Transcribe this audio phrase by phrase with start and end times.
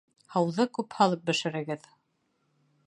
[0.35, 1.87] Һыуҙы күп һалып бешерегеҙ